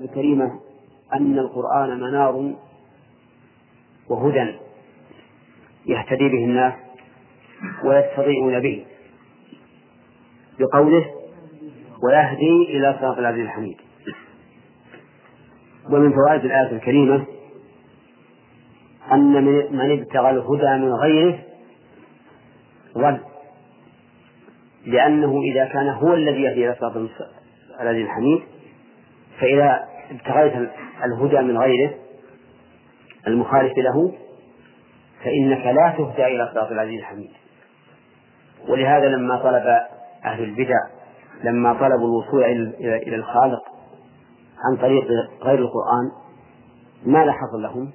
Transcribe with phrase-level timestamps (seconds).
[0.00, 0.60] الكريمة
[1.14, 2.54] أن القرآن منار
[4.08, 4.54] وهدى
[5.86, 6.72] يهتدي به الناس
[7.84, 8.84] ويستضيئون به
[10.58, 11.04] بقوله
[12.02, 13.76] ويهدي إلى صراط العزيز الحميد.
[15.90, 17.24] ومن فوائد الآية الكريمة
[19.12, 21.38] أن من ابتغى الهدى من غيره
[22.98, 23.18] ضل
[24.86, 26.96] لأنه إذا كان هو الذي يهدي إلى صراط
[27.80, 28.42] العزيز الحميد
[29.40, 30.70] فإذا ابتغيت
[31.04, 31.94] الهدى من غيره
[33.26, 34.12] المخالف له
[35.24, 37.30] فإنك لا تهدى إلى صراط العزيز الحميد
[38.68, 39.64] ولهذا لما طلب
[40.24, 40.78] أهل البدع
[41.44, 42.44] لما طلبوا الوصول
[42.80, 43.62] إلى الخالق
[44.64, 45.06] عن طريق
[45.42, 46.10] غير القرآن
[47.06, 47.90] ماذا حصل لهم؟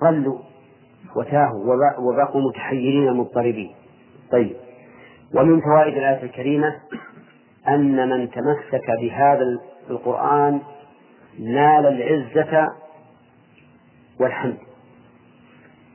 [0.00, 0.38] ضلوا
[1.16, 3.74] وتاهوا وبقوا متحيرين مضطربين
[4.32, 4.56] طيب
[5.34, 6.74] ومن فوائد الآية الكريمة
[7.68, 9.44] أن من تمسك بهذا
[9.90, 10.60] القرآن
[11.38, 12.68] نال العزة
[14.20, 14.58] والحمد.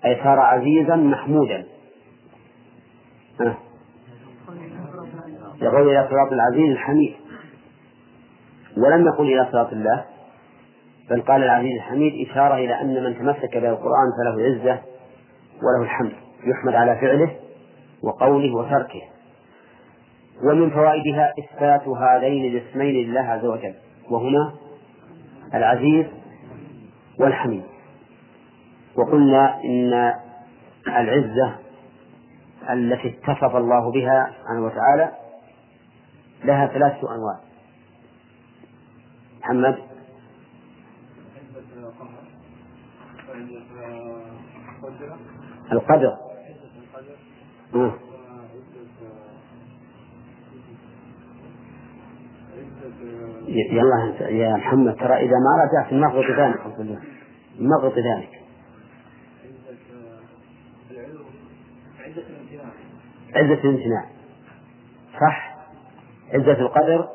[0.05, 1.66] أي صار عزيزا محمودا.
[5.61, 7.16] يقول إلى صراط العزيز الحميد.
[8.77, 10.05] ولم يقل إلى صراط الله
[11.09, 14.81] بل قال العزيز الحميد إشارة إلى أن من تمسك بالقرآن فله عزة
[15.63, 16.13] وله الحمد
[16.44, 17.35] يحمد على فعله
[18.03, 19.02] وقوله وتركه.
[20.44, 23.73] ومن فوائدها إثبات هذين الاسمين لله عز وجل.
[24.09, 24.53] وهما
[25.53, 26.05] العزيز
[27.19, 27.63] والحميد.
[28.95, 30.13] وقلنا إن
[30.87, 31.55] العزة
[32.69, 35.11] التي اتصف الله بها سبحانه وتعالى
[36.43, 37.39] لها ثلاثة أنواع.
[39.39, 39.77] محمد.
[45.71, 46.32] القدر.
[53.53, 56.59] يلا يا محمد ترى إذا ما رجعت نغط ذلك
[57.59, 58.44] نغط ذلك.
[63.35, 64.05] عزة الامتناع.
[65.22, 65.55] صح؟
[66.33, 67.09] عزة القدر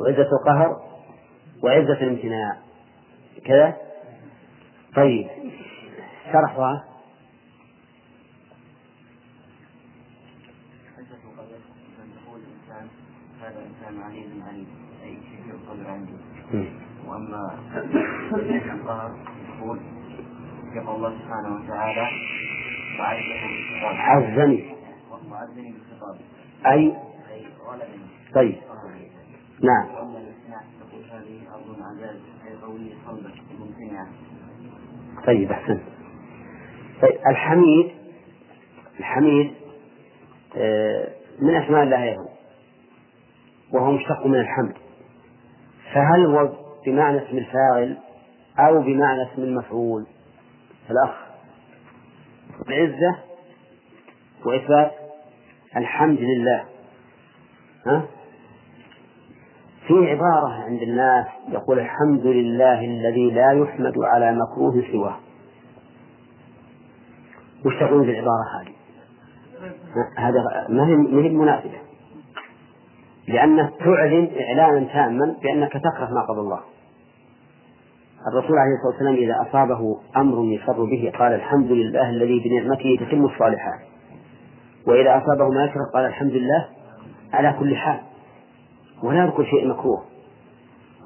[0.00, 0.82] وعزة القهر
[1.62, 2.56] وعزة الامتناع.
[3.44, 3.76] كذا؟
[4.96, 5.28] طيب.
[6.32, 6.84] شرحها
[13.40, 14.02] هذا إنسان عليم.
[14.02, 14.33] عليم أي كثير
[15.74, 16.68] القدر
[17.06, 17.58] وأما
[18.74, 19.16] القهر
[19.58, 19.78] يقول
[20.74, 22.08] يقول الله سبحانه وتعالى
[23.82, 24.74] عزني
[25.30, 26.16] وعزني بالخطاب
[26.66, 26.96] أي؟
[28.34, 28.56] طيب.
[29.62, 29.86] نعم.
[35.26, 35.82] طيب أحسنت
[37.02, 37.90] طيب الحميد
[39.00, 39.54] الحميد
[40.56, 41.08] آه،
[41.40, 42.28] من أسماء الله أيضا
[43.72, 44.74] وهو مشتق من الحمد.
[45.94, 46.52] فهل هو
[46.86, 47.98] بمعنى اسم الفاعل
[48.58, 50.06] أو بمعنى اسم المفعول؟
[50.90, 51.14] الأخ.
[52.68, 53.18] العزة
[54.46, 54.92] وإثبات
[55.76, 56.64] الحمد لله.
[57.86, 58.02] ها؟
[59.86, 65.16] في عبارة عند الناس يقول الحمد لله الذي لا يحمد على مكروه سواه.
[67.66, 68.74] وش تقول بالعبارة هذه؟
[70.18, 71.83] هذا ما هي ما هي مناسبة
[73.28, 76.60] لأنه تعلن إعلانا تاما بأنك تكره ما قضى الله.
[78.32, 83.24] الرسول عليه الصلاة والسلام إذا أصابه أمر يسر به قال الحمد لله الذي بنعمته تتم
[83.24, 83.80] الصالحات.
[84.86, 86.68] وإذا أصابه ما يكره قال الحمد لله
[87.32, 88.00] على كل حال.
[89.02, 90.04] ولا يذكر شيء مكروه.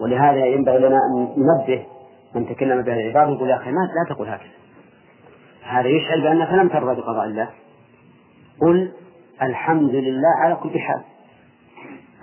[0.01, 1.87] ولهذا ينبغي لنا أن ننبه
[2.35, 4.51] من تكلم بهذه العبارة يقول يا أخي لا تقول هكذا.
[5.63, 7.49] هذا يشعر بأنك لم ترضى بقضاء الله.
[8.61, 8.93] قل
[9.43, 11.01] الحمد لله على كل حال.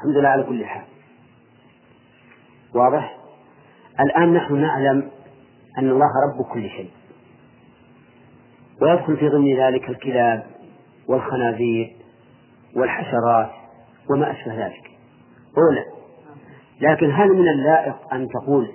[0.06, 0.84] الحمد لله على كل حال.
[2.76, 3.18] واضح؟
[4.00, 5.12] الآن نحن نعلم
[5.78, 6.90] أن الله رب كل شيء.
[8.82, 10.44] ويدخل في ضمن ذلك الكلاب
[11.08, 11.96] والخنازير
[12.76, 13.50] والحشرات
[14.10, 14.92] وما أشبه ذلك.
[15.58, 15.86] أولى
[16.82, 18.72] لكن هل من اللائق أن تقول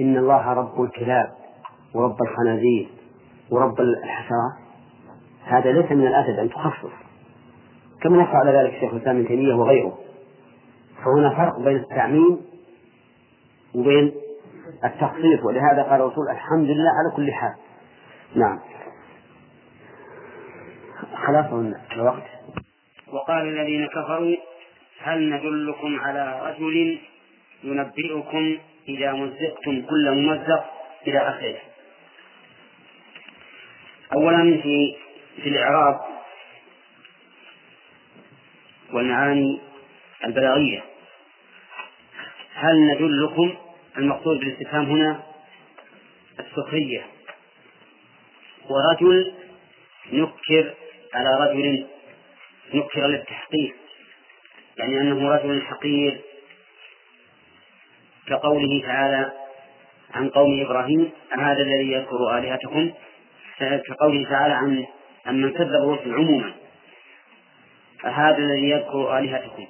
[0.00, 1.32] إن الله رب الكلاب
[1.94, 2.88] ورب الخنازير
[3.50, 4.52] ورب الحشرات؟
[5.44, 6.92] هذا ليس من الأدب أن تخصص.
[8.00, 9.98] كما نص على ذلك الشيخ الإسلام ابن تيمية وغيره.
[11.04, 12.40] فهنا فرق بين التعميم
[13.74, 14.12] وبين
[14.84, 17.54] التخصيص ولهذا قال الرسول الحمد لله على كل حال.
[18.34, 18.60] نعم.
[21.26, 22.22] خلاص الوقت.
[23.12, 24.36] وقال الذين كفروا
[25.02, 26.98] هل ندلكم على رجل
[27.64, 28.58] ينبئكم
[28.88, 30.64] إذا مزقتم كل ممزق
[31.06, 31.56] إلى آخره؟
[34.14, 34.96] أولا في
[35.42, 36.00] في الإعراب
[38.92, 39.60] والمعاني
[40.24, 40.91] البلاغية.
[42.62, 43.54] هل ندلكم
[43.98, 45.22] المقصود بالاستفهام هنا؟
[46.40, 47.06] السخرية.
[48.70, 49.34] ورجل
[50.12, 50.74] نكر
[51.14, 51.86] على رجل
[52.74, 53.74] نكر للتحقيق.
[54.78, 56.20] يعني أنه رجل حقير.
[58.26, 59.32] كقوله تعالى
[60.14, 62.92] عن قوم إبراهيم هذا الذي يذكر آلهتكم؟
[63.88, 64.54] كقوله تعالى
[65.26, 66.52] عن من كذب الرسل عموما
[68.04, 69.66] أهذا الذي يذكر آلهتكم؟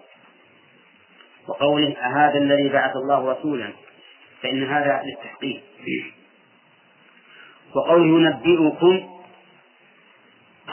[1.48, 3.72] وقوله أهذا الذي بعث الله رسولا
[4.42, 5.62] فإن هذا للتحقيق.
[7.74, 9.20] وقوله ينبئكم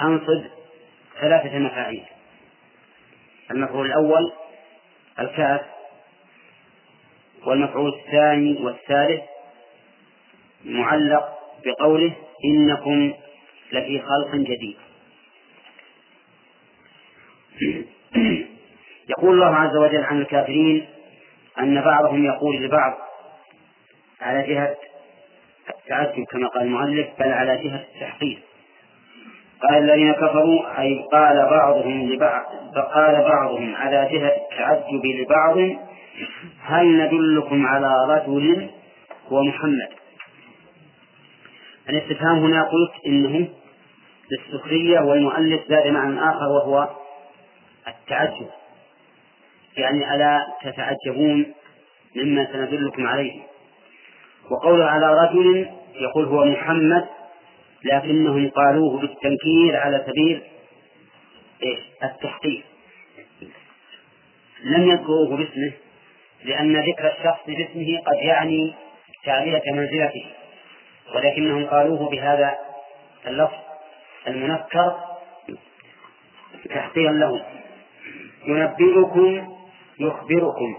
[0.01, 0.43] أنصب
[1.21, 2.05] ثلاثة مفاعيل.
[3.51, 4.31] المفعول الأول
[5.19, 5.61] الكاف
[7.45, 9.21] والمفعول الثاني والثالث
[10.65, 12.13] معلق بقوله
[12.45, 13.13] إنكم
[13.71, 14.77] لفي خلق جديد.
[19.09, 20.85] يقول الله عز وجل عن الكافرين
[21.59, 22.93] أن بعضهم يقول لبعض
[24.21, 24.75] على جهة
[25.69, 28.39] التعجب كما قال المؤلف بل على جهة التحقيق.
[29.61, 32.45] قال الذين كفروا أي قال بعضهم لبعض
[32.93, 35.57] قال بعضهم على جهة التعجب لبعض
[36.61, 38.69] هل ندلكم على رجل
[39.31, 39.89] هو محمد؟
[41.89, 43.47] الاستفهام هنا قلت إنه
[44.31, 46.89] للسخرية والمؤلف زاد معنى آخر وهو
[47.87, 48.49] التعجب.
[49.79, 51.53] يعني ألا تتعجبون
[52.15, 53.41] مما سندلكم عليه.
[54.51, 57.05] وقوله على رجل يقول هو محمد
[57.83, 60.41] لكنهم قالوه بالتنكير على سبيل
[61.63, 62.63] إيش؟ التحقيق.
[64.63, 65.71] لم يذكروه باسمه
[66.45, 68.73] لأن ذكر الشخص باسمه قد يعني
[69.25, 70.25] تعلية منزلته
[71.15, 72.57] ولكنهم قالوه بهذا
[73.27, 73.57] اللفظ
[74.27, 74.95] المنكر
[76.69, 77.45] تحقيرا له.
[78.45, 79.58] ينبئكم
[79.99, 80.77] يخبركم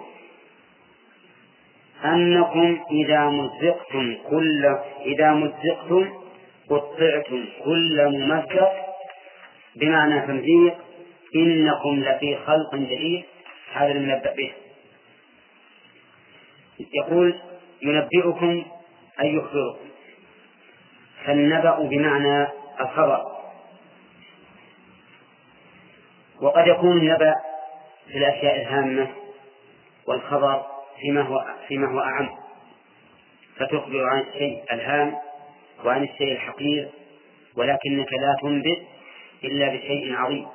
[2.04, 4.76] أنكم إذا مزقتم كل
[5.06, 6.20] إذا مزقتم
[6.70, 8.72] قطعتم كل ممزق
[9.76, 10.74] بمعنى تمزيق
[11.36, 13.24] إنكم لفي خلق جديد.
[13.72, 14.52] هذا المنبأ به.
[16.94, 17.40] يقول
[17.82, 18.64] ينبئكم
[19.20, 19.88] أي يخبركم.
[21.24, 22.48] فالنبأ بمعنى
[22.80, 23.22] الخبر.
[26.42, 27.34] وقد يكون النبأ
[28.08, 29.08] في الأشياء الهامة
[30.06, 30.66] والخبر
[31.00, 32.28] فيما هو فيما هو أعم.
[33.56, 35.16] فتخبر عن الشيء الهام
[35.84, 36.88] وعن الشيء الحقير
[37.56, 38.82] ولكنك لا تنبئ
[39.44, 40.46] إلا بشيء عظيم.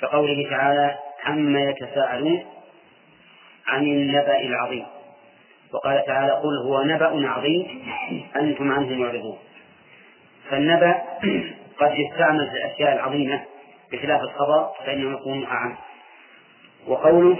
[0.00, 2.44] كقوله تعالى عما يتساءلون
[3.66, 4.86] عن النبأ العظيم
[5.72, 7.82] وقال تعالى قل هو نبأ عظيم
[8.36, 9.38] أنتم عنه معرضون
[10.50, 11.02] فالنبأ
[11.80, 13.44] قد يستعمل في الأشياء العظيمة
[13.92, 15.76] بخلاف الخبر فإنه يكون أعم.
[16.86, 17.38] وقوله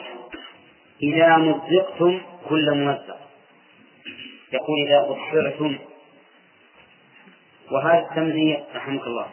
[1.03, 3.19] إذا مزقتم كل ممزق.
[4.53, 5.79] يقول إذا أبصرتم.
[7.71, 9.27] وهذا التمزيق رحمك الله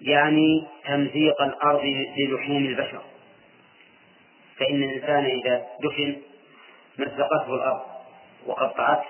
[0.00, 1.84] يعني تمزيق الأرض
[2.18, 3.02] للحوم البشر.
[4.58, 6.16] فإن الإنسان إذا دفن
[6.98, 7.82] مزقته الأرض
[8.46, 9.04] وقطعته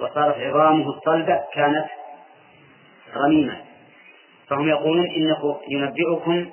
[0.00, 1.86] وصارت عظامه الصلبة كانت
[3.16, 3.64] رميمة
[4.48, 6.50] فهم يقولون إنه ينبئكم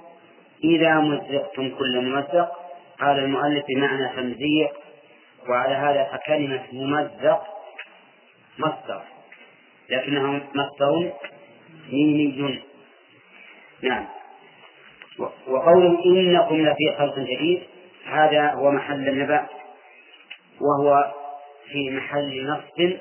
[0.72, 2.52] إذا مزقتم كل ممزق
[3.00, 4.72] قال المؤلف بمعنى تمزيق
[5.50, 7.44] وعلى هذا فكلمة ممزق
[8.60, 9.02] مصدر
[9.90, 11.14] لكنه مصدر
[11.92, 12.60] ميمي
[13.81, 14.06] نعم.
[15.48, 17.64] وقوله إنكم لفي خلق جديد
[18.06, 19.48] هذا هو محل النبأ
[20.62, 21.14] وهو
[21.72, 22.98] في محل نصب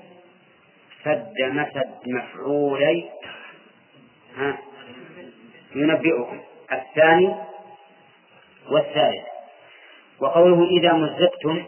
[1.04, 3.10] سد مسد مفعولي.
[4.36, 4.58] ها؟
[5.74, 6.40] ينبئكم.
[6.72, 7.34] الثاني
[8.70, 9.24] والثالث
[10.20, 11.64] وقوله إذا مزقتم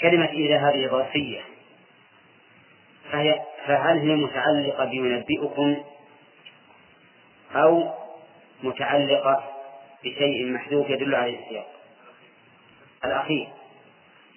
[0.00, 1.40] كلمة إذا هذه ظرفية
[3.12, 5.76] فهي فهل هي متعلقة بينبئكم
[7.54, 7.94] أو
[8.62, 9.44] متعلقة
[10.04, 11.66] بشيء محذوف يدل على السياق؟
[13.04, 13.48] الأخير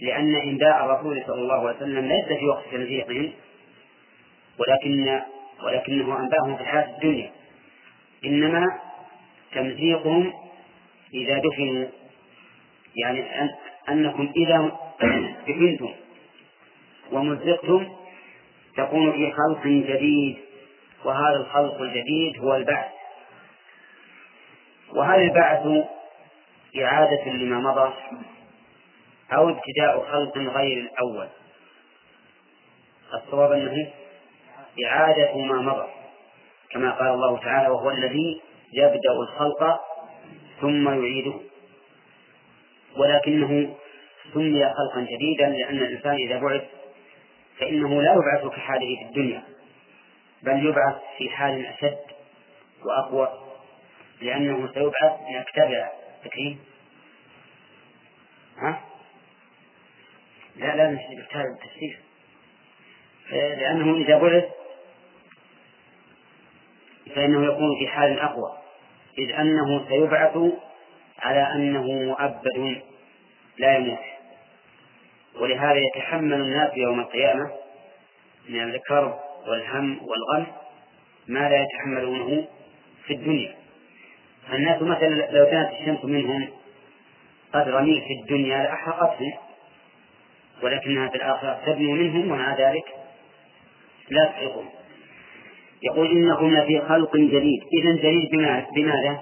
[0.02, 3.32] لأن إنباء الرسول صلى الله عليه وسلم ليس في وقت تنزيقهم
[4.58, 5.22] ولكن
[5.64, 7.32] ولكنه أنباهم في الحياة الدنيا
[8.26, 8.80] إنما
[9.54, 10.34] تمزيقهم
[11.14, 11.88] إذا دفنوا.
[12.96, 13.50] يعني أن
[13.90, 14.72] أنكم إذا
[15.48, 15.94] دفنتم
[17.12, 17.88] ومزقتم
[18.78, 20.38] تكون في خلق جديد
[21.06, 22.92] وهذا الخلق الجديد هو البعث.
[24.94, 25.88] وهل البعث
[26.78, 27.94] إعادة لما مضى
[29.34, 31.28] أو ابتداء خلق غير الأول؟
[33.14, 33.92] الصواب أنه
[34.86, 35.88] إعادة ما مضى
[36.70, 38.42] كما قال الله تعالى وهو الذي
[38.74, 39.80] يبدأ الخلق
[40.62, 41.34] ثم يعيده.
[42.98, 43.76] ولكنه
[44.34, 46.64] سمي خلقا جديدا لأن الإنسان إذا بعث
[47.60, 49.44] فإنه لا يبعث كحاله في الدنيا
[50.44, 51.98] بل يبعث في حال أشد
[52.86, 53.40] وأقوى
[54.22, 55.92] لأنه سيبعث ليتبع
[56.24, 56.60] تكريم
[58.58, 58.82] ها؟
[60.56, 62.00] لا لا مش بالتالي التفسير
[63.32, 64.46] لأنه إذا بعث
[67.16, 68.61] فإنه يكون في حال أقوى.
[69.18, 70.38] إذ أنه سيبعث
[71.20, 72.82] على أنه مؤبد
[73.58, 74.00] لا يموت.
[75.40, 77.52] ولهذا يتحمل الناس يوم القيامة
[78.50, 80.48] من الكرب والهم والغم
[81.28, 82.48] ما لا يتحملونه
[83.06, 83.56] في الدنيا.
[84.54, 86.48] الناس مثلا لو كانت الشمس منهم
[87.54, 89.34] قد رميل في الدنيا لأحرقتهم
[90.64, 92.86] ولكنها في الآخرة تبني منهم ومع ذلك
[94.10, 94.70] لا تحرقهم.
[95.84, 97.64] يقول إنكم لفي خلق جديد.
[97.74, 98.30] إذا جديد
[98.76, 99.22] بماذا؟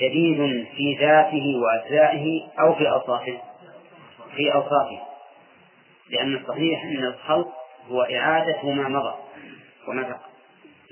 [0.00, 3.38] جديد في ذاته وأجزائه أو في أوصافه.
[4.36, 5.00] في أوصافه.
[6.10, 7.48] لأن الصحيح أن الخلق
[7.90, 9.14] هو إعادة ما مضى
[9.88, 10.20] وما بقى.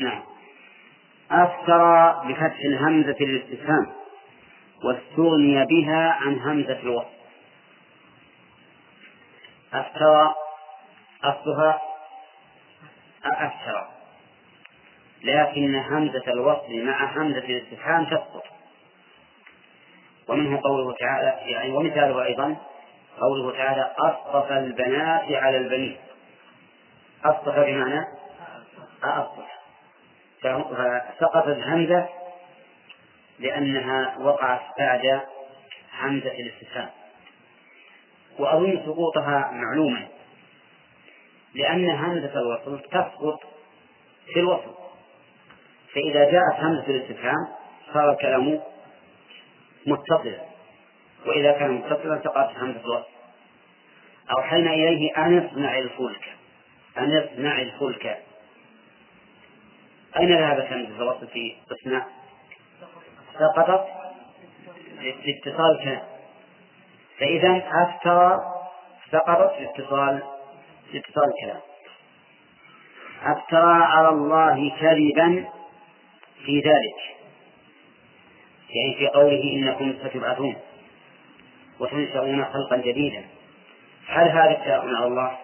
[0.00, 0.22] نعم.
[1.30, 3.86] أفسر بفتح الهمزة للاستفهام
[4.84, 7.18] واستغني بها عن همزة الوصف.
[9.74, 10.34] أفترى
[11.24, 11.80] أصلها
[13.24, 13.97] أفترى
[15.22, 18.44] لكن همزة الوصل مع همزة الاستفهام تسقط
[20.28, 22.56] ومنه قوله تعالى يعني ومثاله أيضا
[23.20, 25.96] قوله تعالى أصطفى البنات على البنين.
[27.24, 28.04] أصطفى بمعنى
[29.02, 29.48] أصطفى.
[30.42, 32.08] فسقطت همزة
[33.38, 35.20] لأنها وقعت بعد
[36.00, 36.90] همزة الاستفهام.
[38.38, 40.06] وأظن سقوطها معلوما
[41.54, 43.40] لأن همزة الوصل تسقط
[44.32, 44.77] في الوصل.
[45.94, 47.48] فإذا جاءت همزة الاستفهام
[47.94, 48.60] صار الكلام
[49.86, 50.40] متصلا.
[51.26, 53.08] وإذا كان متصلا سقطت همزة الوصل
[54.38, 56.28] أوحينا إليه أن اصنع الفلك
[56.98, 58.18] أن اصنع الفلك
[60.16, 62.06] أين ذهبت همزة الوصل في اصنع؟
[63.38, 63.86] سقطت.
[65.00, 66.02] لاتصال كلام
[67.18, 68.38] فإذا أفترى
[69.12, 70.22] سقطت لاتصال
[70.92, 71.60] لاتصال الكلام
[73.22, 75.57] أفترى على الله كذبا.
[76.44, 77.18] في ذلك.
[78.70, 80.56] يعني في قوله إنكم ستبعثون
[81.80, 83.24] وتنشؤون خلقا جديدا.
[84.06, 85.38] هل هذا ابتلاء على الله؟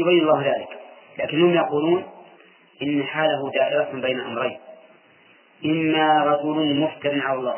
[0.00, 0.68] يبين الله ذلك.
[1.18, 2.04] لكنهم يقولون
[2.82, 4.58] إن حاله دائرة بين أمرين.
[5.64, 7.56] إما رجل مفتر على الله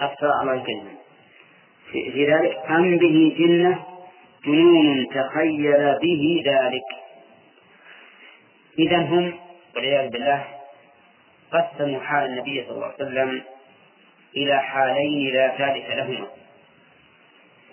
[0.00, 0.90] أفترى على كلمة
[1.92, 3.84] في ذلك أم به جنة
[4.46, 7.03] جنون تخيل به ذلك.
[8.78, 9.38] إذا هم
[9.76, 10.46] والعياذ بالله
[11.52, 13.42] قسموا حال النبي صلى الله عليه وسلم
[14.36, 16.26] إلى حالين لا ثالث لهما.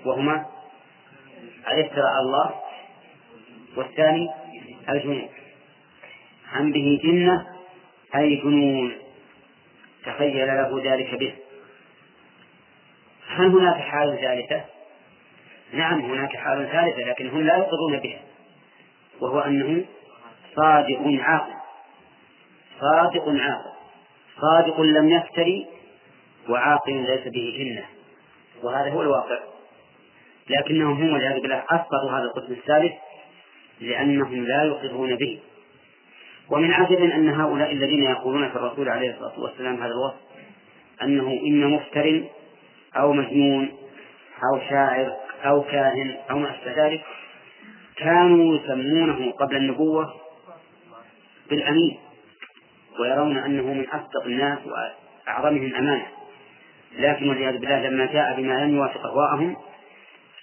[0.06, 0.46] وهما
[1.68, 2.56] الافتراء الله
[3.76, 4.30] والثاني
[4.90, 5.30] الجنون.
[6.52, 7.48] عن به جنة
[8.16, 8.96] أي جنون
[10.06, 11.34] تخيل له ذلك به.
[13.28, 14.66] هل هناك حال ثالثة؟
[15.74, 18.20] نعم هناك حال ثالثة لكن هم لا يقرون بها.
[19.22, 19.86] وهو أنه
[20.56, 21.54] صادق عاقل.
[22.80, 23.72] صادق عاقل.
[24.42, 25.68] صادق لم يفتري
[26.50, 27.86] وعاقل ليس به جنة
[28.64, 29.40] وهذا هو الواقع.
[30.50, 32.94] لكنهم هم والعياذ بالله أسقطوا هذا القسم الثالث
[33.82, 35.40] لأنهم لا يقرون به.
[36.50, 40.32] ومن عجب أن هؤلاء الذين يقولون في الرسول عليه الصلاة والسلام هذا الوصف
[41.04, 42.24] أنه إما مفتر
[42.96, 43.72] أو مجنون
[44.44, 47.02] أو شاعر أو كاهن أو ما أشبه ذلك
[47.98, 50.21] كانوا يسمونه قبل النبوة
[51.52, 51.98] بالأمين
[53.00, 56.08] ويرون أنه من أصدق الناس وأعظمهم أمانة
[56.98, 59.56] لكن والعياذ بالله لما جاء بما لم يوافق أهواءهم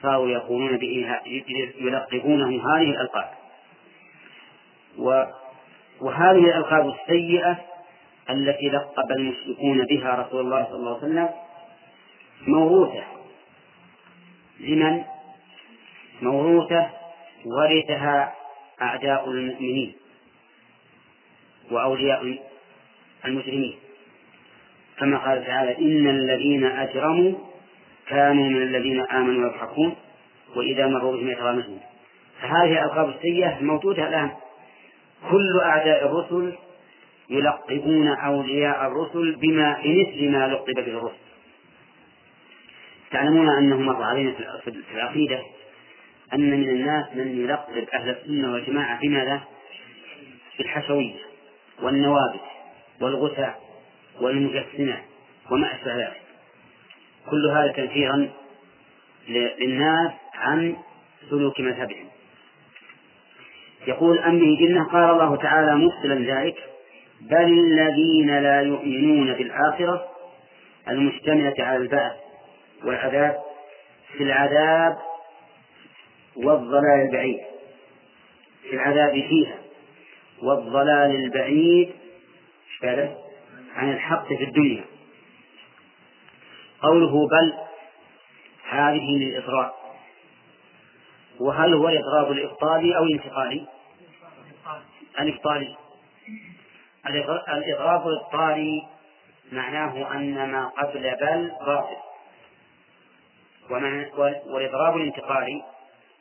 [0.02, 1.18] صاروا يقولون به
[1.80, 3.30] يلقبونه هذه الألقاب.
[6.00, 7.58] وهذه الألقاب السيئة
[8.30, 11.28] التي لقب المشركون بها رسول الله صلى الله عليه وسلم
[12.46, 13.04] موروثة.
[14.60, 15.04] لمن؟
[16.22, 16.90] موروثة
[17.46, 18.34] ورثها
[18.82, 19.94] أعداء المؤمنين.
[21.70, 22.38] وأولياء
[23.24, 23.76] المجرمين.
[24.98, 27.34] كما قال تعالى إن الذين أجرموا
[28.06, 29.96] كانوا من الذين آمنوا يضحكون
[30.56, 31.80] وإذا مروا بهم يتغامزون.
[32.40, 34.30] فهذه الألقاب السيئة موجودة الآن.
[35.30, 36.52] كل أعداء الرسل
[37.30, 41.28] يلقبون أولياء الرسل بما بمثل ما لقب به الرسل.
[43.10, 44.32] تعلمون أنه مر علينا
[44.64, 45.42] في العقيدة
[46.34, 49.40] أن من الناس من يلقب أهل السنة والجماعة بماذا؟
[50.58, 51.27] بالحشوية.
[51.82, 52.40] والنوابت
[53.00, 53.60] والغثاء
[54.20, 55.02] والمجسمة
[55.50, 56.20] وما أشبه ذلك
[57.30, 58.30] كل هذا تنفيرا
[59.28, 60.76] للناس عن
[61.30, 62.08] سلوك مذهبهم.
[63.86, 66.56] يقول أم جنة قال الله تعالى مفصلا ذلك
[67.20, 70.08] بل الذين لا يؤمنون بالآخرة
[70.88, 72.16] المشتملة على البعث
[72.84, 73.36] والعذاب
[74.16, 74.98] في العذاب
[76.36, 77.40] والضلال البعيد
[78.62, 79.58] في العذاب فيها.
[80.42, 81.94] والضلال البعيد
[83.74, 84.84] عن الحق في الدنيا.
[86.82, 87.52] قوله بل
[88.70, 89.72] هذه للإضراب.
[91.40, 93.66] وهل هو الإضراب الإبطالي أو الانتقالي؟
[95.20, 95.76] الإبطالي.
[97.48, 98.82] الإضراب الإبطالي
[99.52, 101.96] معناه أن ما قبل بل باطل
[104.46, 105.62] والإضراب الانتقالي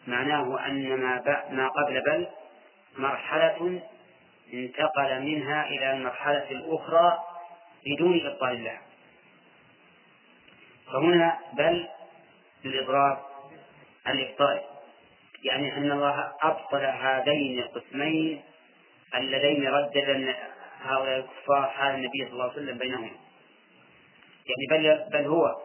[0.08, 2.28] معناه أن ما ما قبل بل
[2.98, 3.82] مرحلة
[4.54, 7.20] انتقل منها إلى المرحلة الأخرى
[7.86, 8.78] بدون إبطال الله.
[10.88, 11.88] فهنا بل
[12.66, 13.18] للإضراب
[14.08, 14.62] الإبطال.
[15.44, 18.42] يعني أن الله أبطل هذين القسمين
[19.16, 20.36] اللذين ردد
[20.82, 23.12] هؤلاء الكفار حال النبي صلى الله عليه وسلم بينهم.
[24.48, 25.56] يعني بل بل هو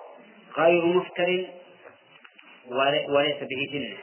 [0.59, 1.47] غير مفتر
[3.09, 3.99] وليس به جنة.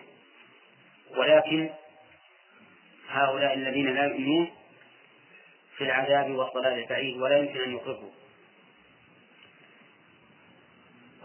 [1.17, 1.69] ولكن
[3.09, 4.58] هؤلاء الذين لا يؤمنون
[5.79, 8.09] في العذاب والضلال البعيد ولا يمكن أن يخرجوا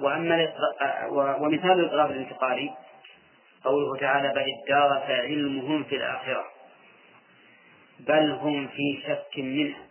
[0.01, 0.55] وأما
[1.41, 2.75] ومثال الإضراب الانتقالي
[3.65, 6.51] قوله تعالى بل ادارك علمهم في الآخرة
[8.01, 9.87] بل هم في شك منها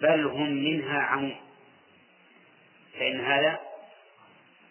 [0.00, 1.36] بل هم منها عمون
[2.98, 3.60] فإن هذا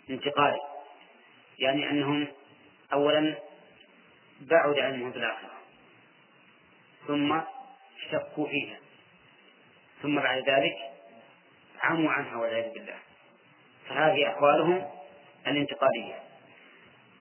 [0.09, 0.59] انتقالي
[1.59, 2.27] يعني أنهم
[2.93, 3.35] أولا
[4.41, 5.51] بعد علمهم في الآخرة
[7.07, 7.39] ثم
[8.11, 8.77] شكوا فيها
[10.01, 10.75] ثم بعد ذلك
[11.81, 12.95] عموا عنها والعياذ بالله.
[13.89, 14.85] فهذه أحوالهم
[15.47, 16.19] الانتقالية.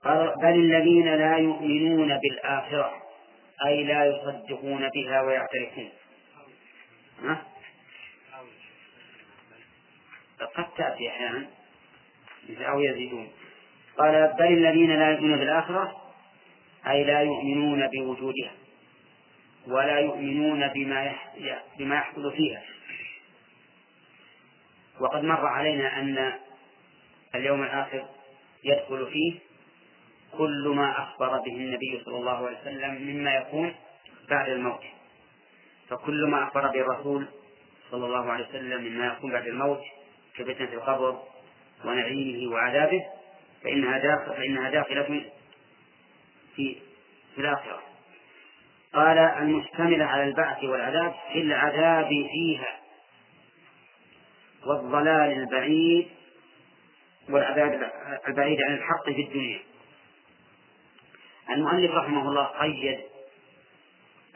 [0.03, 3.03] قال بل الذين لا يؤمنون بالآخرة
[3.65, 5.89] أي لا يصدقون بها ويعترفون؟
[10.55, 11.47] قد تأتي أحيانا
[12.59, 13.31] أو يزيدون.
[13.97, 16.01] قال بل الذين لا يؤمنون بالآخرة
[16.87, 18.51] أي لا يؤمنون بوجودها.
[19.69, 21.15] ولا يؤمنون بما
[21.77, 22.63] بما يحصل فيها.
[24.99, 26.33] وقد مر علينا أن
[27.35, 28.05] اليوم الآخر
[28.63, 29.39] يدخل فيه
[30.37, 33.75] كل ما أخبر به النبي صلى الله عليه وسلم مما يكون
[34.29, 34.83] بعد الموت.
[35.89, 37.27] فكل ما أخبر به الرسول
[37.91, 39.81] صلى الله عليه وسلم مما يكون بعد الموت
[40.37, 41.23] كفتنة القبر
[41.85, 43.05] ونعيمه وعذابه
[43.63, 45.25] فإنها داخل فإنها داخلة
[46.55, 46.75] في
[47.35, 47.88] في الآخرة.
[48.93, 52.79] قال المشتملة على البعث والعذاب في العذاب فيها
[54.65, 56.07] والضلال البعيد
[57.29, 57.91] والعذاب
[58.27, 59.59] البعيد عن الحق في الدنيا.
[61.49, 62.99] المؤلف رحمه الله قيد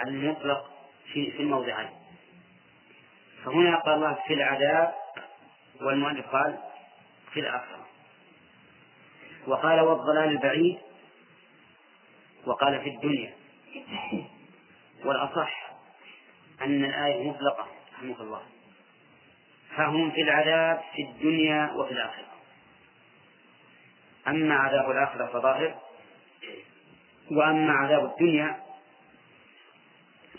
[0.06, 0.72] المطلق
[1.14, 1.90] في في الموضعين.
[3.46, 4.94] فهنا قال الله في العذاب
[5.82, 6.58] والمؤلف قال
[7.34, 7.88] في الآخرة.
[9.48, 10.78] وقال والضلال البعيد
[12.46, 13.34] وقال في الدنيا.
[15.06, 15.72] والأصح
[16.62, 18.42] أن الآية مطلقة رحمه الله.
[19.78, 22.34] فهم في العذاب في الدنيا وفي الآخرة.
[24.28, 25.80] أما عذاب الآخرة فظاهر
[27.32, 28.64] وأما عذاب الدنيا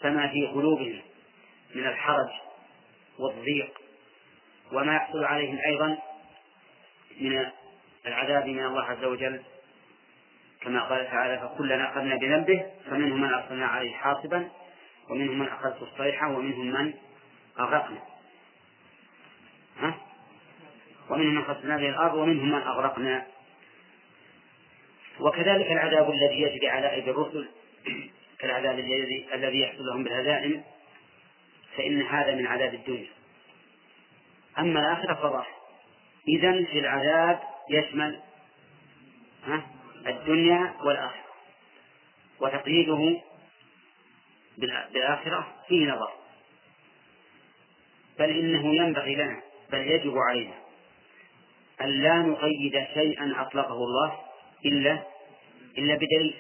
[0.01, 1.03] فما في قلوبهم
[1.75, 2.29] من الحرج
[3.19, 3.81] والضيق
[4.73, 5.99] وما يحصل عليهم أيضا
[7.21, 7.47] من
[8.07, 9.43] العذاب من الله عز وجل
[10.65, 14.49] كما قال تعالى فكلنا أخذنا بذنبه فمنهم من أرسلنا عليه حاصبا
[15.11, 16.95] ومنهم من أخذته الصيحة ومنهم من
[17.59, 18.03] أغرقنا.
[19.81, 19.95] ها؟
[21.11, 23.27] ومنهم من خسفنا به الأرض ومنهم من أغرقنا.
[25.21, 27.49] وكذلك العذاب الذي يجري على أيدي الرسل
[28.39, 28.79] كالعذاب
[29.35, 30.63] الذي يحصل لهم بالهزائم
[31.77, 33.11] فإن هذا من عذاب الدنيا.
[34.59, 35.59] أما الآخرة فضح.
[36.29, 38.21] إذا في العذاب يشمل
[39.47, 39.74] ها؟
[40.07, 41.25] الدنيا والآخرة.
[42.41, 43.21] وتقييده
[44.59, 46.13] بالآخرة فيه نظر.
[48.19, 50.55] بل إنه ينبغي لنا بل يجب علينا
[51.81, 54.19] أن لا نقيد شيئا أطلقه الله
[54.65, 55.03] إلا
[55.79, 56.35] إلا بدليل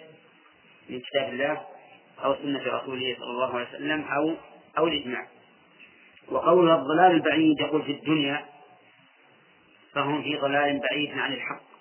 [0.89, 1.67] من كتاب الله
[2.25, 4.35] أو سنة رسوله صلى الله عليه وسلم أو
[4.79, 5.29] أو الإجماع.
[6.29, 8.47] وقول الضلال البعيد يقول في الدنيا
[9.93, 11.74] فهم في ضلال بعيد عن الحق.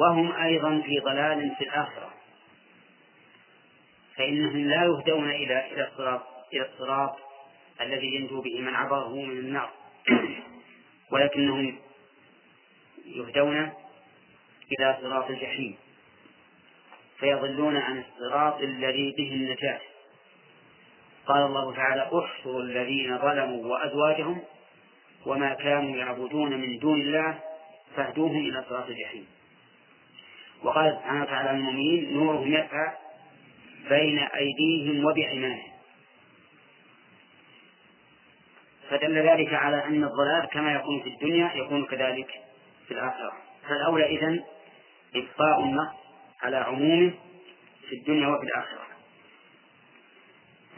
[0.00, 2.10] وهم أيضا في ضلال في الآخرة.
[4.16, 7.16] فإنهم لا يهدون إلى إلى الصراط إلى الصراط
[7.80, 9.70] الذي ينجو به من عبره من النار.
[11.12, 11.78] ولكنهم
[13.06, 13.72] يهدون
[14.72, 15.76] إلى صراط الجحيم.
[17.18, 19.80] فيضلون عن الصراط الذي به النجاة.
[21.26, 24.40] قال الله تعالى أحشروا الذين ظلموا وأزواجهم
[25.26, 27.38] وما كانوا يعبدون من دون الله
[27.96, 29.26] فاهدوهم إلى صراط الجحيم.
[30.64, 32.92] وقال سبحانه وتعالى المؤمنين نورهم يسعى
[33.88, 35.74] بين أيديهم وبأيمانهم.
[38.90, 42.30] فدل ذلك على أن الضلال كما يكون في الدنيا يكون كذلك
[42.88, 43.32] في الآخرة.
[43.68, 44.42] فالأولى إذن
[45.16, 45.88] إبقاء النص
[46.42, 47.12] على عمومه
[47.88, 48.84] في الدنيا وفي الآخرة.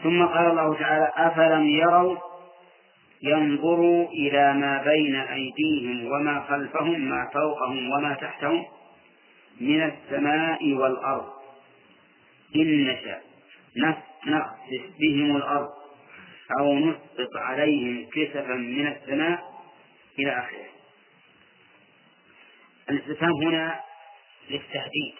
[0.03, 2.17] ثم قال الله تعالى أفلم يروا
[3.21, 8.65] ينظروا إلى ما بين أيديهم وما خلفهم ما فوقهم وما تحتهم؟
[9.61, 11.33] من السماء والأرض.
[12.55, 13.21] إن نشأ
[14.27, 15.69] نخسف بهم الأرض.
[16.59, 19.63] أو نسقط عليهم كسفا من السماء
[20.19, 20.69] إلى آخره.
[22.89, 23.83] الاستفهام هنا
[24.49, 25.15] للتهديد.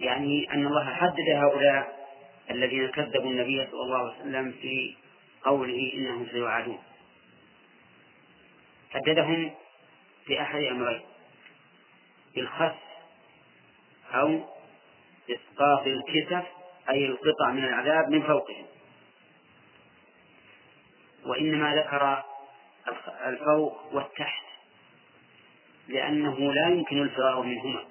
[0.00, 2.08] يعني أن الله حدد هؤلاء
[2.50, 4.94] الذين كذبوا النبي صلى الله عليه وسلم في
[5.42, 6.82] قوله إنهم سيوعدون.
[8.90, 9.50] حددهم
[10.28, 11.00] بأحد أمرين.
[12.34, 12.78] بالخس
[14.14, 14.40] أو
[15.30, 16.46] إسقاط الكسف
[16.90, 18.66] أي القطع من العذاب من فوقهم.
[21.26, 22.22] وإنما ذكر
[23.26, 24.44] الفوق والتحت
[25.88, 27.84] لأنه لا يمكن الفرار منهما.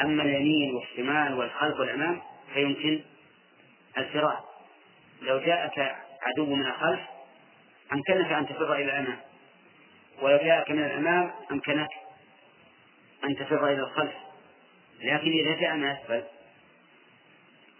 [0.00, 2.22] أما اليمين والشمال والخلف والأمام
[2.54, 3.00] فيمكن
[3.98, 4.44] الفرار
[5.22, 7.00] لو جاءك عدو من الخلف
[7.92, 9.18] أمكنك أن تفر إلى الأمام.
[10.22, 11.88] ولو جاءك من الأمام أمكنك
[13.26, 14.14] أن تفر إلى الخلف.
[15.00, 16.24] لكن إذا جاء من أسفل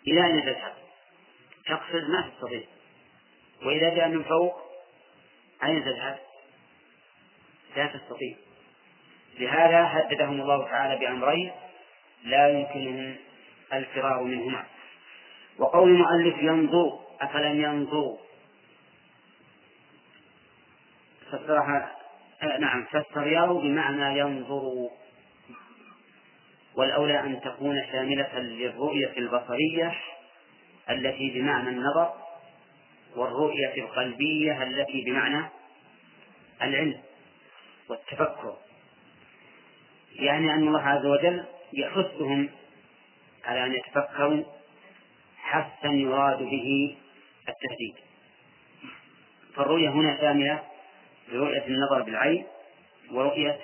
[0.06, 0.74] إلى أين تذهب؟
[1.66, 2.62] تقصد ما تستطيع
[3.62, 4.56] وإذا جاء من فوق
[5.64, 6.18] أين تذهب؟
[7.76, 8.37] لا تستطيع.
[9.38, 11.52] لهذا هددهم الله تعالى بأمرين
[12.24, 13.16] لا يمكنهم
[13.72, 14.66] الفرار منهما.
[15.59, 18.16] وقول المؤلف ينظر أفلم ينظروا
[21.26, 21.96] فسرها
[22.42, 24.90] آه نعم فسر بمعنى ينظروا
[26.76, 29.94] والأولى أن تكون شاملة للرؤية البصرية
[30.90, 32.14] التي بمعنى النظر
[33.16, 35.46] والرؤية القلبية التي بمعنى
[36.62, 37.00] العلم
[37.88, 38.56] والتفكر.
[40.12, 42.48] يعني أن الله عز وجل يحثهم
[43.44, 44.44] على أن يتفكروا
[45.36, 46.96] حثا يراد به
[47.48, 47.94] التهديد.
[49.54, 50.62] فالرؤية هنا شاملة
[51.28, 52.46] لرؤية النظر بالعين
[53.12, 53.60] ورؤية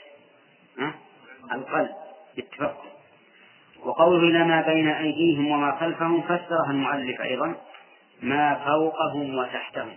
[1.52, 1.90] القلب
[2.36, 2.91] بالتفكر.
[3.84, 7.54] وقوله إلى ما بين أيديهم وما خلفهم فسرها المؤلف أيضا
[8.22, 9.96] ما فوقهم وتحتهم.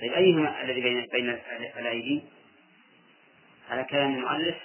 [0.00, 1.38] طيب أيهما الذي بين بين
[1.78, 2.22] الأيدي؟
[3.70, 4.56] على كلام المؤلف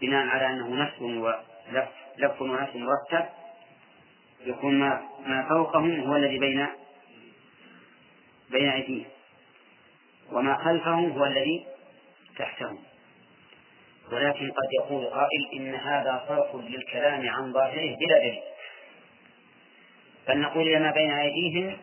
[0.00, 3.28] بناء على أنه نفس ولف لف ونفس مرتب
[4.46, 6.66] يكون ما ما فوقهم هو الذي بين
[8.50, 9.06] بين أيديهم
[10.32, 11.66] وما خلفهم هو الذي
[12.38, 12.78] تحتهم.
[14.12, 18.42] ولكن قد يقول قائل إن هذا صرف للكلام عن ظاهره بلا دليل.
[20.28, 21.76] بل نقول ما بين أيديهم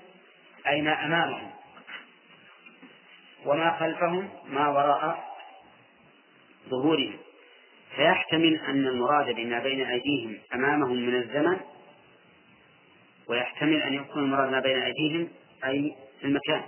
[0.67, 1.51] أي ما أمامهم
[3.45, 5.36] وما خلفهم ما وراء
[6.69, 7.17] ظهورهم.
[7.95, 11.60] فيحتمل أن المراد بما بين أيديهم أمامهم من الزمن
[13.27, 15.29] ويحتمل أن يكون المراد ما بين أيديهم
[15.65, 16.63] أي المكان.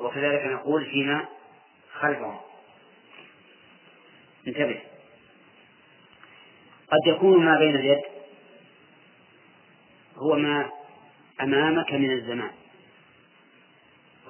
[0.00, 1.26] وكذلك نقول فيما
[1.92, 2.51] خلفهم.
[4.46, 4.80] انتبه.
[6.92, 8.02] قد يكون ما بين اليد
[10.16, 10.70] هو ما
[11.40, 12.50] أمامك من الزمان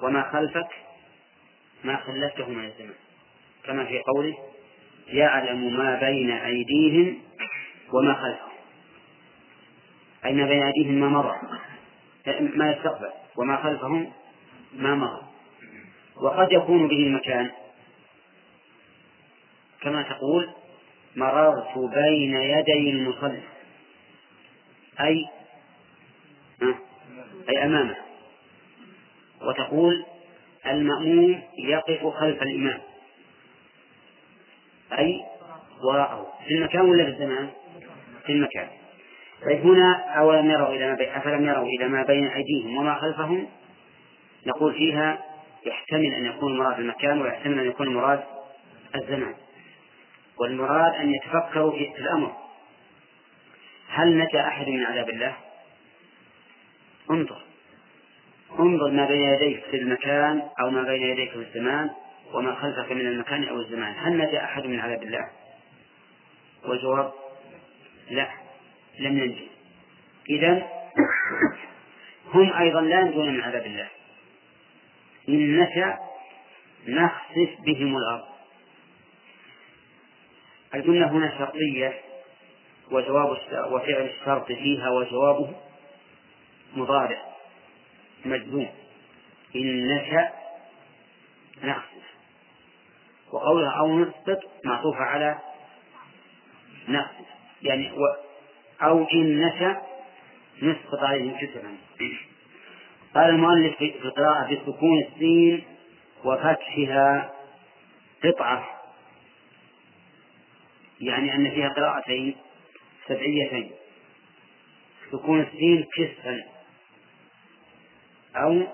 [0.01, 0.69] وما خلفك
[1.83, 2.95] ما خلفته من الزمان.
[3.63, 4.37] كما في قوله
[5.07, 7.21] يعلم ما بين أيديهم
[7.93, 8.53] وما خلفهم.
[10.25, 11.35] أي ما بين أيديهم ما مضى
[12.57, 13.11] ما يستقبل.
[13.35, 14.11] وما خلفهم
[14.73, 15.21] ما مضى
[16.15, 17.51] وقد يكون به المكان
[19.83, 20.49] كما تقول
[21.15, 23.39] مررت بين يدي المصلي.
[25.01, 25.25] أي
[27.49, 27.95] أي أمامه.
[29.41, 30.05] وتقول
[30.67, 32.79] المأموم يقف خلف الإمام.
[34.99, 35.21] أي
[35.83, 36.33] وراءه.
[36.47, 37.49] في المكان ولا في الزمان؟
[38.25, 38.67] في المكان.
[39.45, 41.17] طيب هنا أولم يروا إلى ما بي...
[41.17, 43.47] أفلم يروا إلى ما بين أيديهم وما خلفهم؟
[44.47, 45.23] نقول فيها
[45.65, 48.23] يحتمل أن يكون المراد المكان ويحتمل أن يكون المراد
[48.95, 49.33] الزمان.
[50.37, 52.35] والمراد أن يتفكروا في الأمر.
[53.89, 55.35] هل نجا أحد من عذاب الله؟
[57.11, 57.41] انظر.
[58.59, 61.89] انظر ما بين يديك في المكان أو ما بين يديك في الزمان
[62.33, 63.93] وما خلفك من المكان أو الزمان.
[63.97, 65.29] هل نجا أحد من عذاب الله؟
[66.65, 67.13] والجواب
[68.09, 68.27] لا
[68.99, 69.45] لم ينجو
[70.29, 70.67] إذا
[72.33, 73.87] هم أيضا لا ينجون من عذاب الله.
[75.29, 75.97] إن نشأ
[76.87, 78.32] نخسف بهم الأرض.
[80.73, 82.01] الجملة هنا شرطية
[82.91, 83.29] وجواب
[83.71, 85.53] وفعل الشرط فيها وجوابه
[86.75, 87.21] مضارع
[88.25, 88.69] مجزوم.
[89.55, 90.29] إن نشأ
[91.63, 92.03] نخسف
[93.31, 95.37] وقولها أو نسقط معطوفة على
[96.87, 97.25] نخسف
[97.61, 98.01] يعني و
[98.81, 99.81] أو إن نشأ
[100.61, 101.77] نسقط عليهم كسرا
[103.15, 105.63] قال المؤلف في القراءة بسكون السين
[106.23, 107.33] وفتحها
[108.23, 108.82] قطعة.
[111.07, 112.35] يعني أن فيها قراءتين
[113.07, 113.71] سبعيتين.
[115.11, 116.43] سكون السين كسفا.
[118.35, 118.67] أو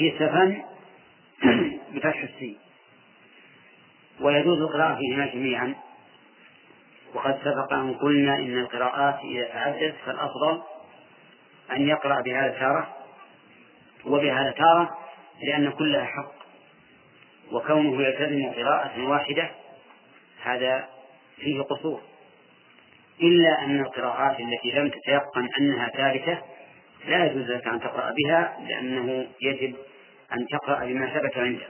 [0.00, 0.64] كسفا
[1.92, 2.58] بفتح السين.
[4.20, 5.74] ويجوز القراءة فيهما جميعا.
[7.14, 10.62] وقد سبق أن قلنا إن القراءات إذا تعدت فالأفضل
[11.72, 12.96] أن يقرأ بهذا تارة
[14.04, 14.98] وبهذا تارة
[15.42, 16.36] لأن كلها حق.
[17.52, 19.50] وكونه يلتزم قراءة واحدة
[20.42, 20.95] هذا
[21.36, 22.00] فيه قصور.
[23.22, 26.42] إلا أن القراءات التي لم تتيقن أنها ثابتة
[27.06, 29.76] لا يجوز لك أن تقرأ بها لأنه يجب
[30.32, 31.68] أن تقرأ بما ثبت عندك.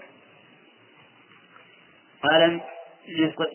[2.23, 2.61] قال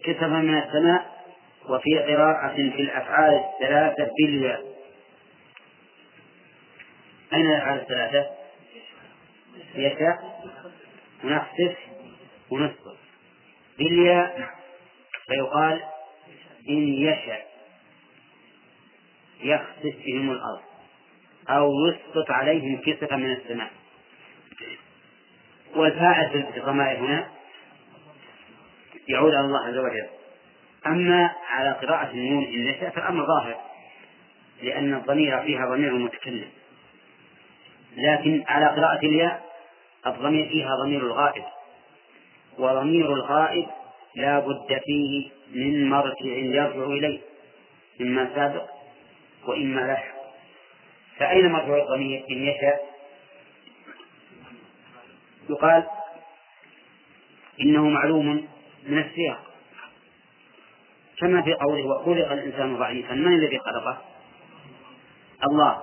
[0.05, 1.21] كسفا من السماء
[1.69, 4.63] وفي قراءة في الأفعال الثلاثة بالياء.
[7.33, 8.29] أين الأفعال الثلاثة؟
[9.75, 10.41] يشاء
[11.23, 11.77] ونخسف
[12.49, 12.97] ونسقط
[13.77, 14.49] بالياء
[15.27, 15.81] فيقال
[16.69, 17.51] إن يشاء
[19.43, 20.61] يخسف بهم الأرض
[21.49, 23.71] أو يسقط عليهم كسفا من السماء.
[25.75, 27.31] والفاعل في الضمائر هنا
[29.07, 30.07] يعود على الله عز وجل.
[30.85, 33.61] أما على قراءة النون إن نشأ فالأمر ظاهر
[34.63, 36.49] لأن الضمير فيها ضمير المتكلم
[37.97, 39.45] لكن على قراءة الياء
[40.07, 41.43] الضمير فيها ضمير الغائب.
[42.57, 43.67] وضمير الغائب
[44.15, 47.19] لا بد فيه من مرجع يرجع إليه
[48.01, 48.65] إما سابق
[49.47, 50.15] وإما لاحق
[51.17, 52.91] فأين مرجع الضمير إن يشاء؟
[55.49, 55.83] يقال
[57.61, 58.47] إنه معلوم
[58.87, 59.39] من السياق.
[61.19, 64.01] كما في قوله وخلق الإنسان ضعيفا من الذي خلقه؟
[65.51, 65.81] الله.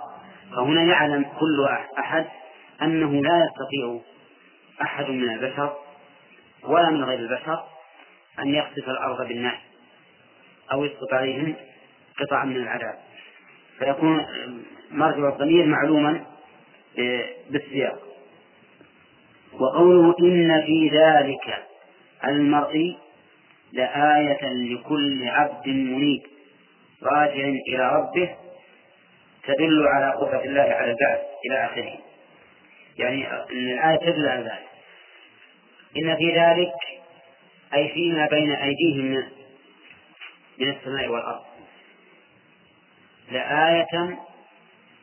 [0.57, 2.27] فهنا يعلم كل أحد
[2.83, 4.01] أنه لا يستطيع
[4.83, 5.77] أحد من البشر
[6.64, 7.64] ولا من غير البشر
[8.38, 9.59] أن يخسف الأرض بالناس
[10.72, 11.55] أو يسقط عليهم
[12.20, 12.98] قطعا من العذاب.
[13.79, 14.27] فيكون
[14.90, 16.27] مرجع الضمير معلوما
[17.51, 18.03] بالسياق.
[19.53, 21.64] وقوله إن في ذلك
[22.24, 22.98] المرئي
[23.72, 26.22] لآية لكل عبد منيب
[27.03, 28.37] راجع إلى ربه
[29.44, 31.98] تدل على قدرة الله على البعث إلى آخره.
[32.98, 34.68] يعني أن الآية تدل على ذلك.
[35.96, 36.72] إن في ذلك
[37.75, 39.25] أي فيما بين أيديهم
[40.59, 41.45] من السماء والأرض.
[43.31, 44.19] لآية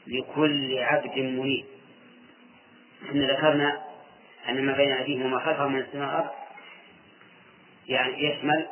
[0.08, 1.66] لكل عبد منيب.
[3.06, 3.82] إحنا ذكرنا
[4.50, 6.32] أن ما بين أيديهم وما خلفهم من السماء والأرض
[7.88, 8.68] يعني يشمل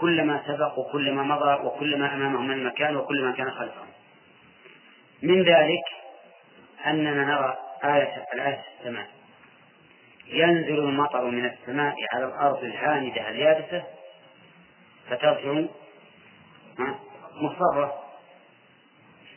[0.00, 3.86] كل ما سبق وكل ما مضى وكل ما أمامهم من المكان وكل ما كان خلفهم.
[5.22, 5.84] من ذلك
[6.86, 9.06] أننا نرى آية الآية السماء
[10.26, 13.84] ينزل المطر من السماء على الأرض الهامدة اليابسة
[15.10, 15.62] فترجع
[17.40, 18.02] مصرة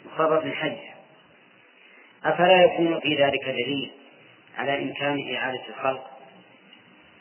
[0.05, 0.95] مصرة حية
[2.25, 3.91] أفلا يكون في ذلك دليل
[4.57, 6.09] على إمكان إعادة الخلق؟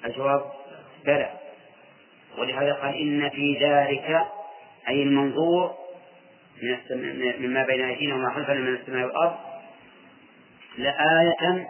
[0.05, 0.53] الجواب
[1.05, 1.31] بلى.
[2.39, 4.27] ولهذا قال إن في ذلك
[4.89, 5.75] أي المنظور
[6.63, 6.79] من
[7.39, 9.37] مما بين أيدينا وما خلفنا من السماء والأرض
[10.79, 11.69] لآية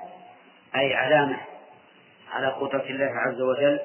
[0.76, 1.36] أي علامة
[2.34, 3.80] على قدرة الله عز وجل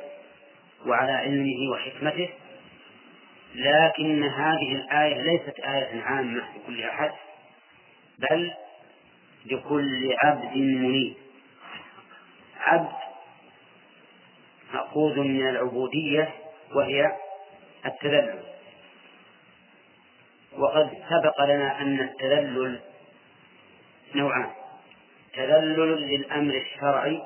[0.85, 2.29] وعلى علمه وحكمته
[3.55, 7.11] لكن هذه الآية ليست آية عامة لكل أحد
[8.19, 8.53] بل
[9.45, 11.13] لكل عبد منيب.
[12.59, 12.91] عبد
[14.73, 16.33] مأخوذ من العبودية
[16.75, 17.11] وهي
[17.85, 18.43] التذلل.
[20.57, 22.79] وقد سبق لنا أن التذلل
[24.15, 24.51] نوعان
[25.33, 27.21] تذلل للأمر الشرعي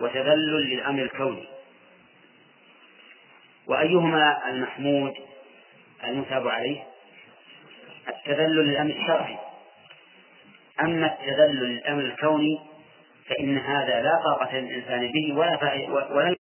[0.00, 1.44] وتذلل للأمر الكوني.
[3.66, 5.14] وأيهما المحمود
[6.04, 6.82] المثاب عليه؟
[8.08, 9.38] التذلل للأمر الشرعي.
[10.80, 12.60] أما التذلل للأمر الكوني
[13.28, 15.58] فإن هذا لا طاقة للإنسان به ولا
[16.10, 16.39] ولا